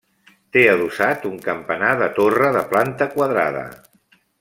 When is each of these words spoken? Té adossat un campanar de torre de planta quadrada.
Té 0.55 0.63
adossat 0.69 1.27
un 1.31 1.37
campanar 1.45 1.93
de 2.03 2.09
torre 2.19 2.51
de 2.59 2.67
planta 2.75 3.13
quadrada. 3.17 3.67